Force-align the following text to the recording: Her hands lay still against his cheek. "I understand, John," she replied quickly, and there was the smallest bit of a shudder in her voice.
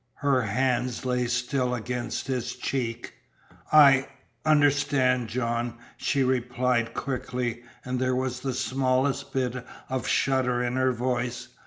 Her 0.15 0.41
hands 0.41 1.05
lay 1.05 1.27
still 1.27 1.75
against 1.75 2.25
his 2.25 2.55
cheek. 2.55 3.13
"I 3.71 4.07
understand, 4.43 5.27
John," 5.29 5.77
she 5.95 6.23
replied 6.23 6.95
quickly, 6.95 7.61
and 7.85 7.99
there 7.99 8.15
was 8.15 8.39
the 8.39 8.55
smallest 8.55 9.31
bit 9.31 9.63
of 9.91 10.05
a 10.05 10.09
shudder 10.09 10.63
in 10.63 10.75
her 10.75 10.91
voice. 10.91 11.49